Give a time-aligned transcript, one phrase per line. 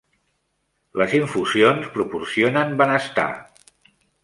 [1.01, 3.29] Les infusions proporcionen benestar.